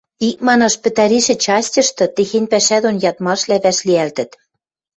Икманаш, 0.29 0.75
пӹтӓришӹ 0.83 1.35
частьышты 1.43 2.05
техень 2.15 2.49
пӓшӓ 2.51 2.77
дон 2.83 2.95
ядмашвлӓ 3.09 3.57
вӓшлиӓлтӹт: 3.63 4.31